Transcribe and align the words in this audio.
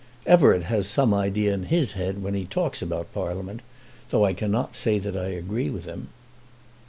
Everett 0.25 0.63
has 0.63 0.87
some 0.87 1.13
idea 1.13 1.53
in 1.53 1.65
his 1.65 1.91
head 1.91 2.23
when 2.23 2.33
he 2.33 2.45
talks 2.45 2.81
about 2.81 3.13
Parliament, 3.13 3.61
though 4.09 4.25
I 4.25 4.33
cannot 4.33 4.75
say 4.75 4.97
that 4.97 5.15
I 5.15 5.27
agree 5.27 5.69
with 5.69 5.85
him." 5.85 6.07